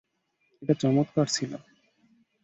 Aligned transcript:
এটা 0.61 0.73
চমৎকার 0.73 1.27
ছিল। 1.27 1.51